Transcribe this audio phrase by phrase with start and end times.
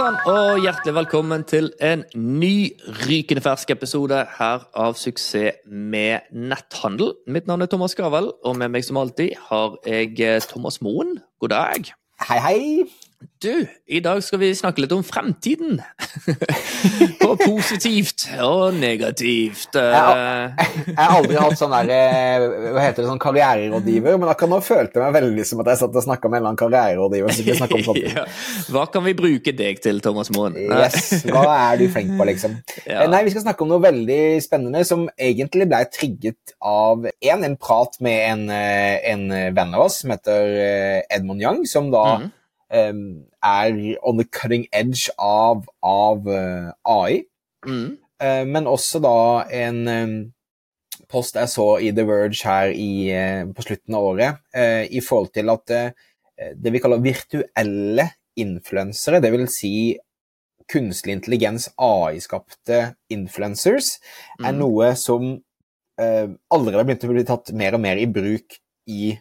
[0.00, 2.70] sann, og hjertelig velkommen til en ny
[3.02, 7.12] rykende fersk episode her av Suksess med netthandel.
[7.28, 11.18] Mitt navn er Thomas Gavel, og med meg som alltid har jeg eh, Thomas Moen.
[11.42, 11.92] God dag.
[12.30, 13.09] Hei, hei.
[13.40, 15.78] Du, i dag skal vi snakke litt om fremtiden.
[17.20, 19.76] På positivt og negativt.
[19.80, 24.60] Jeg har aldri hatt sånn der, eh, hva heter det, sånn karriererådgiver, men akkurat nå
[24.64, 27.36] følte jeg meg veldig som at jeg satt og snakka med en eller annen karriererådgiver.
[27.36, 28.02] som ikke om sånt.
[28.16, 28.24] Ja.
[28.72, 30.56] Hva kan vi bruke deg til, Thomas Moen?
[30.60, 32.56] Yes, Hva er du flink på, liksom?
[32.86, 33.02] Ja.
[33.04, 37.44] Eh, Nei, Vi skal snakke om noe veldig spennende som egentlig ble trigget av en,
[37.48, 41.92] en prat med en, eh, en venn av oss som heter eh, Edmund Young, som
[41.92, 42.30] da Mhm.
[42.70, 47.24] Er on the cutting edge av, av eh, AI.
[47.66, 47.98] Mm.
[48.22, 49.16] Eh, men også da
[49.50, 50.32] en
[51.10, 54.38] post jeg så i The Verge her i, eh, på slutten av året,
[54.90, 55.74] i forhold til at
[56.56, 58.06] det vi kaller virtuelle
[58.40, 59.72] influensere, det vil si
[60.70, 63.98] kunstig intelligens, AI-skapte influencers,
[64.38, 64.58] er Mm.
[64.62, 65.42] noe som
[65.98, 68.56] allerede har begynt å bli tatt mer og mer i bruk
[68.88, 69.18] i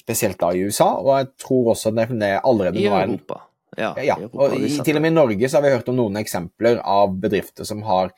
[0.00, 3.40] spesielt da i USA, og jeg tror også det er allerede I nå er Europa.
[3.78, 5.88] Ja, ja, i Europa og i, til og med i Norge så har vi hørt
[5.92, 8.10] om noen eksempler av bedrifter som har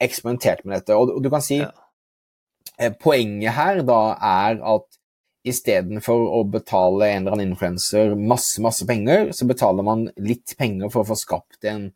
[0.00, 0.96] eksperimentert med dette.
[0.96, 1.70] Og, og du kan si Ja.
[2.78, 4.98] eh, Poenget her da er at
[5.48, 10.92] istedenfor å betale en eller annen influenser masse, masse penger, så betaler man litt penger
[10.92, 11.86] for å få skapt en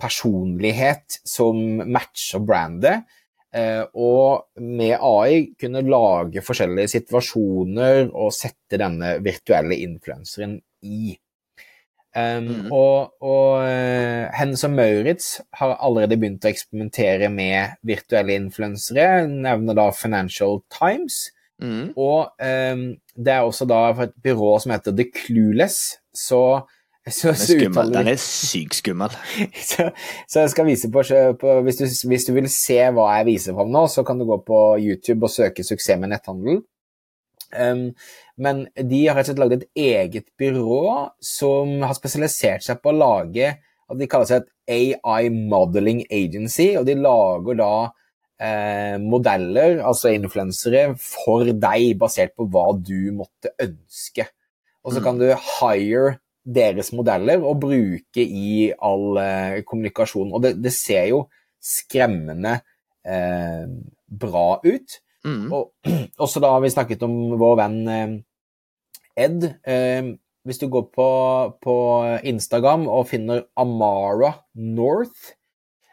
[0.00, 1.56] personlighet som
[1.92, 3.06] matcher brandet.
[3.50, 11.16] Eh, og med AI kunne lage forskjellige situasjoner og sette denne virtuelle influenseren i.
[12.10, 12.70] Um, mm.
[12.74, 15.28] Og, og uh, Hennes og Maurits
[15.60, 21.28] har allerede begynt å eksperimentere med virtuelle influensere, nevner da Financial Times.
[21.62, 21.92] Mm.
[21.94, 22.84] Og um,
[23.14, 26.42] det er også da fra et byrå som heter The Clueless, så
[27.18, 27.92] så, Den er skummel.
[27.94, 29.14] Den er sykt skummel.
[29.70, 29.90] så,
[30.30, 31.04] så jeg skal vise på,
[31.40, 34.26] på hvis, du, hvis du vil se hva jeg viser fram nå, så kan du
[34.28, 36.62] gå på YouTube og søke 'suksess med netthandel'.
[37.50, 37.88] Um,
[38.38, 42.92] men de har rett og slett lagd et eget byrå som har spesialisert seg på
[42.92, 43.48] å lage
[43.90, 44.52] at De kaller seg et
[45.02, 47.72] AI Modeling Agency, og de lager da
[48.38, 54.28] eh, modeller, altså influensere, for deg basert på hva du måtte ønske.
[54.86, 55.04] Og så Mm.
[55.04, 60.32] kan du hire deres modeller og bruke i all eh, kommunikasjon.
[60.32, 61.24] Og det, det ser jo
[61.60, 62.56] skremmende
[63.04, 63.68] eh,
[64.08, 64.98] bra ut.
[65.26, 65.52] Mm.
[65.52, 65.72] Og
[66.24, 68.18] også da har vi snakket om vår venn eh,
[69.20, 69.44] Ed.
[69.68, 70.14] Eh,
[70.48, 71.10] hvis du går på,
[71.60, 71.76] på
[72.24, 75.34] Instagram og finner Amara North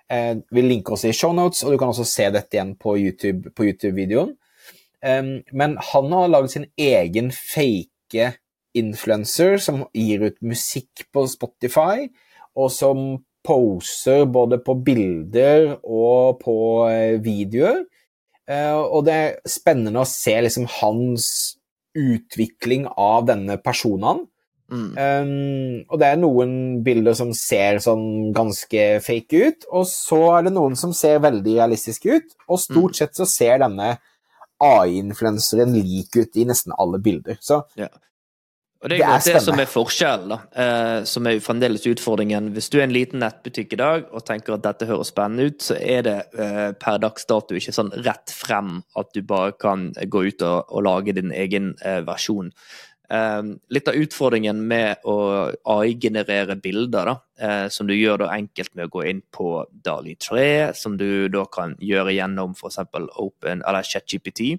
[0.08, 3.52] eh, Vi linker oss i shownotes, og du kan også se dette igjen på YouTube-
[3.52, 4.32] på YouTube-videoen.
[5.04, 8.32] Eh, men han har laget sin egen fake
[8.80, 12.08] influencer som gir ut musikk på Spotify,
[12.58, 13.04] og som
[13.48, 16.58] poser både på bilder og på
[16.90, 17.86] eh, videoer.
[18.48, 21.28] Eh, og det er spennende å se liksom hans
[21.98, 24.26] utvikling av denne personen.
[24.68, 24.90] Mm.
[25.00, 26.52] Um, og det er noen
[26.84, 31.56] bilder som ser sånn ganske fake ut, og så er det noen som ser veldig
[31.62, 33.94] realistiske ut, og stort sett så ser denne
[34.64, 37.40] AI-influenseren lik ut i nesten alle bilder.
[37.40, 37.62] Så
[38.78, 40.34] Og det er, Det er det som er forskjellen.
[40.54, 42.52] Eh, som er jo fremdeles utfordringen.
[42.54, 45.64] Hvis du er en liten nettbutikk i dag og tenker at dette høres spennende ut,
[45.66, 49.90] så er det eh, per dags dato ikke sånn rett frem at du bare kan
[49.98, 52.54] gå ut og, og lage din egen eh, versjon.
[53.10, 53.42] Eh,
[53.74, 55.18] litt av utfordringen med å
[55.74, 60.18] AI-generere bilder, da, eh, som du gjør da enkelt med å gå inn på Dali
[60.20, 62.84] 3, som du da kan gjøre gjennom f.eks.
[63.18, 64.58] Open eller ChatGPT,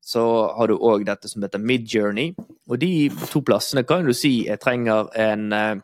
[0.00, 0.24] så
[0.56, 2.32] har du òg dette som heter Midjourney.
[2.70, 5.82] Og de to plassene kan du si jeg trenger en eh,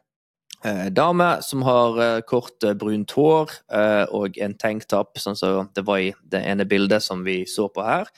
[0.64, 5.70] eh, dame som har eh, kort, eh, brunt hår eh, og en tanktop, sånn som
[5.76, 8.10] det var i det ene bildet som vi så på her.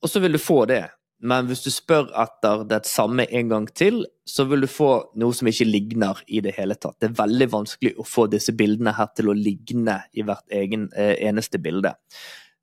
[0.00, 0.86] Og så vil du få det.
[1.20, 4.90] Men hvis du spør etter det samme en gang til, så vil du få
[5.20, 6.96] noe som ikke ligner i det hele tatt.
[6.96, 10.88] Det er veldig vanskelig å få disse bildene her til å ligne i hvert egen,
[10.96, 11.92] eh, eneste bilde.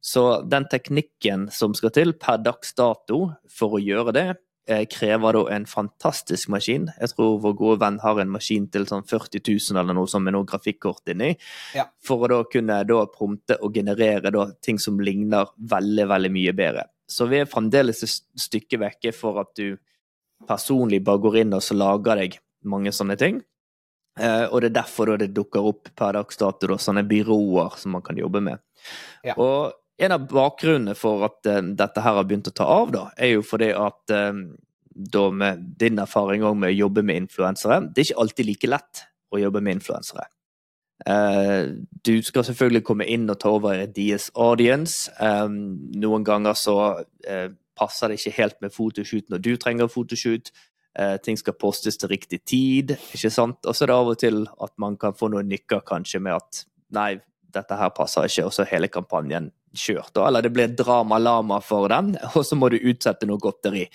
[0.02, 4.28] Så den teknikken som skal til per dags dato for å gjøre det,
[4.68, 6.88] eh, krever da en fantastisk maskin.
[7.00, 10.24] Jeg tror vår gode venn har en maskin til sånn 40 000 eller noe sånt
[10.24, 11.36] med noe grafikkort inni.
[11.76, 11.88] Ja.
[12.04, 16.54] For å da kunne da prompte og generere da ting som ligner veldig, veldig mye
[16.54, 16.88] bedre.
[17.08, 19.78] Så vi er fremdeles et stykke vekke for at du
[20.48, 23.42] personlig bare går inn og så lager deg mange sånne ting.
[24.18, 27.76] Uh, og det er derfor da det dukker opp per dags dato da, sånne byråer
[27.78, 28.64] som man kan jobbe med.
[29.26, 29.36] Ja.
[29.38, 33.04] Og en av bakgrunnene for at uh, dette her har begynt å ta av, da,
[33.18, 34.42] er jo fordi at uh,
[34.98, 38.72] da med din erfaring òg med å jobbe med influensere, det er ikke alltid like
[38.72, 39.04] lett
[39.34, 40.26] å jobbe med influensere.
[42.08, 45.12] du skal selvfølgelig komme inn og ta over deres audience.
[45.22, 47.04] noen ganger så
[47.78, 50.50] passer det ikke helt med fotoshoot når du trenger fotoshoot.
[51.22, 53.60] ting skal postes til riktig tid, ikke sant.
[53.68, 56.34] Og så er det av og til at man kan få noen nykker kanskje med
[56.34, 57.20] at nei,
[57.54, 60.12] dette her passer ikke, og så hele kampanjen kjørt.
[60.16, 60.28] Da.
[60.28, 63.86] Eller det blir drama-lama for den, og så må du utsette noe godteri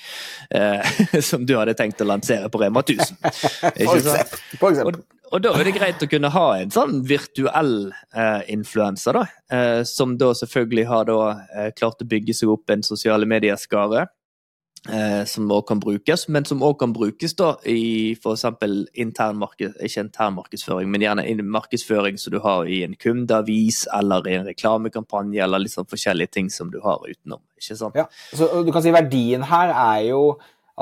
[0.51, 3.19] eh, som du hadde tenkt å lansere på Rema 1000.
[3.83, 5.03] For eksempel.
[5.03, 5.03] Og,
[5.33, 9.27] og, da er det greit å kunne ha en sånn virtuell eh, influenser, da.
[9.53, 11.21] Eh, som da selvfølgelig har da,
[11.57, 14.07] eh, klart å bygge seg opp en sosiale medier-skare.
[14.89, 18.43] Eh, som også kan brukes, men som også kan brukes da i f.eks.
[18.99, 24.27] intern marked, ikke intern markedsføring, men gjerne markedsføring som du har i en kundeavis eller
[24.27, 27.39] i en reklamekampanje, eller litt sånn forskjellige ting som du har utenom.
[27.61, 27.95] ikke sant?
[27.95, 30.25] Ja, så du kan si Verdien her er jo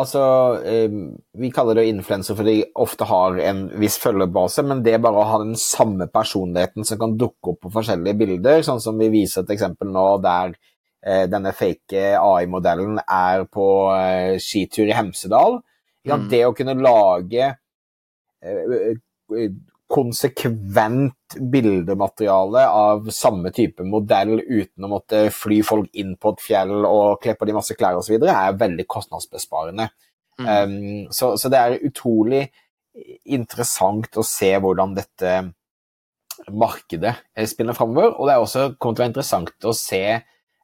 [0.01, 0.21] Altså,
[0.65, 0.89] eh,
[1.35, 5.27] Vi kaller det influenser fordi de ofte har en viss følgebase, men det bare å
[5.27, 9.43] ha den samme personligheten som kan dukke opp på forskjellige bilder, sånn som vi viser
[9.43, 10.55] et eksempel nå der
[11.33, 15.61] denne fake AI-modellen er på eh, skitur i Hemsedal.
[16.09, 16.29] Mm.
[16.33, 17.51] Det å kunne lage
[18.45, 19.49] eh,
[19.91, 26.85] konsekvent bildemateriale av samme type modell uten å måtte fly folk inn på et fjell
[26.87, 29.89] og kle på de masse klær osv., er veldig kostnadsbesparende.
[30.41, 30.47] Mm.
[30.47, 32.45] Um, så, så, det er utrolig
[33.35, 35.35] interessant å se hvordan dette
[36.51, 37.17] markedet
[37.51, 38.15] spinner framover.
[38.15, 40.05] Og det er også kommet til å være interessant å se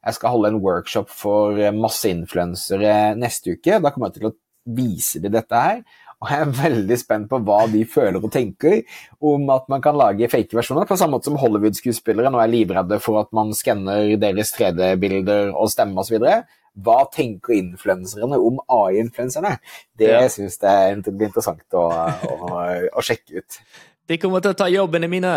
[0.07, 3.81] jeg skal holde en workshop for masse influensere neste uke.
[3.83, 4.37] Da kommer jeg til å
[4.77, 5.81] vise dem dette her.
[6.17, 8.79] Og jeg er veldig spent på hva de føler og tenker
[9.21, 12.99] om at man kan lage fake versjoner, på samme måte som Hollywood-skuespillere nå er livredde
[13.05, 16.17] for at man skanner deres 3D-bilder og stemme osv.
[16.87, 19.59] Hva tenker influenserne om AI-influenserne?
[19.97, 20.25] Det ja.
[20.33, 22.65] syns jeg blir interessant å, å,
[22.97, 23.61] å sjekke ut.
[24.07, 25.35] De kommer til å ta jobbene mine!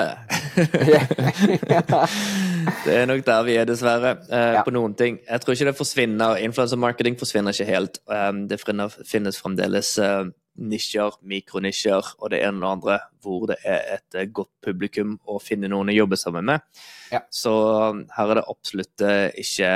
[2.86, 4.66] det er nok der vi er, dessverre, eh, ja.
[4.66, 5.20] på noen ting.
[5.26, 6.42] Jeg tror ikke det forsvinner.
[6.44, 8.00] Influencer marketing forsvinner ikke helt.
[8.10, 10.30] Um, det finnes fremdeles uh,
[10.60, 15.18] nisjer, mikronisjer og det ene og det andre hvor det er et uh, godt publikum
[15.30, 16.66] å finne noen å jobbe sammen med.
[17.14, 17.24] Ja.
[17.34, 17.54] Så
[17.94, 19.74] um, her er det absolutt uh, ikke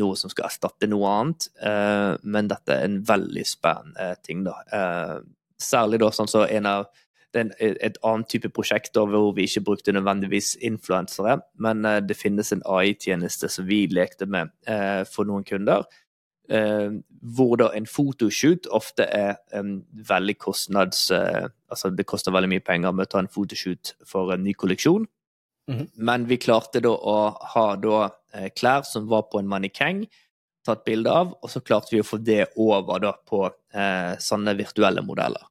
[0.00, 1.48] noe som skal erstatte noe annet,
[2.22, 4.54] men dette er en veldig spennende ting, da.
[5.58, 6.86] særlig da sånn som så en av
[7.34, 12.18] det er et annet type prosjekt hvor vi ikke brukte nødvendigvis influensere, men eh, det
[12.18, 15.86] finnes en AI-tjeneste som vi lekte med eh, for noen kunder.
[16.50, 16.96] Eh,
[17.36, 21.10] hvor da en fotoshoot ofte er en veldig kostnads...
[21.70, 25.06] Altså det koster veldig mye penger med å ta en fotoshoot for en ny kolleksjon.
[25.70, 25.88] Mm -hmm.
[25.94, 28.10] Men vi klarte da å ha da
[28.56, 30.06] klær som var på en mannekeng,
[30.66, 33.50] tatt bilde av, og så klarte vi å få det over da på
[34.18, 35.46] sånne virtuelle modeller.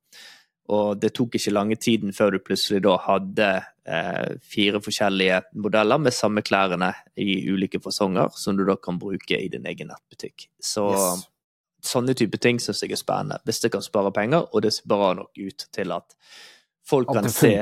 [0.70, 3.48] Og det tok ikke lange tiden før du plutselig da hadde
[3.90, 9.40] eh, fire forskjellige modeller med samme klærne i ulike fasonger, som du da kan bruke
[9.40, 10.46] i din egen nettbutikk.
[10.62, 11.26] Så yes.
[11.90, 13.42] sånne type ting syns jeg er spennende.
[13.50, 16.18] Hvis det kan spare penger, og det ser bra nok ut til at
[16.86, 17.54] folk at kan se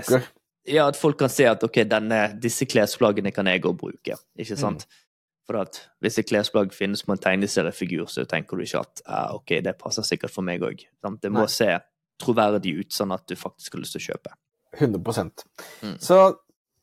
[0.67, 4.57] ja, at folk kan se at ok, denne, disse klesplaggene kan jeg òg bruke, ikke
[4.57, 4.59] mm.
[4.59, 4.83] sant?
[4.83, 5.03] Mm.
[5.47, 9.29] For at hvis et klesplagg finnes på en tegneseriefigur, så tenker du ikke at ah,
[9.37, 10.83] ok, det passer sikkert for meg òg.
[11.23, 11.53] Det må Nei.
[11.53, 11.77] se
[12.21, 14.35] troverdig ut, sånn at du faktisk har lyst til å kjøpe.
[14.77, 15.95] 100 mm.
[16.03, 16.19] Så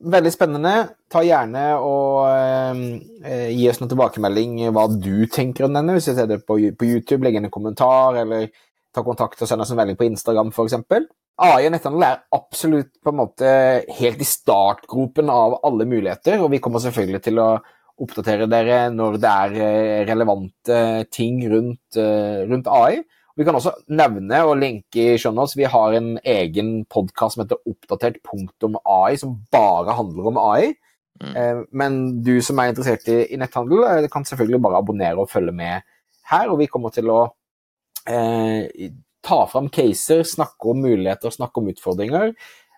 [0.04, 0.74] veldig spennende.
[1.12, 5.96] Ta gjerne og eh, gi oss noen tilbakemelding hva du tenker om denne.
[5.96, 8.48] Hvis du ser det på, på YouTube, legg inn en kommentar, eller
[8.94, 10.78] ta kontakt og send oss en melding på Instagram f.eks.
[11.44, 13.48] AI og netthandel er absolutt på en måte
[13.98, 17.48] helt i startgropen av alle muligheter, og vi kommer selvfølgelig til å
[18.04, 20.78] oppdatere dere når det er eh, relevante
[21.14, 23.02] ting rundt, eh, rundt AI.
[23.34, 27.58] Vi kan også nevne og linke i Shownotes vi har en egen podkast som heter
[27.66, 30.68] oppdatert.ai, som bare handler om AI.
[31.22, 31.32] Mm.
[31.34, 35.30] Eh, men du som er interessert i, i, netthandel, eh, kan selvfølgelig bare abonnere og
[35.32, 35.82] følge med
[36.30, 36.52] her.
[36.52, 37.20] Og vi kommer til å
[38.06, 38.90] eh,
[39.24, 42.34] ta fram caser, snakke om muligheter, snakke om utfordringer,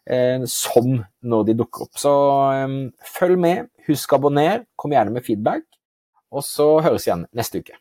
[0.09, 1.97] eh, som når de dukker opp.
[2.01, 2.15] Så
[2.57, 2.79] eh,
[3.19, 5.69] følg med, husk å abonnere, kom gjerne med feedback,
[6.33, 7.77] og så høres igjen neste uke.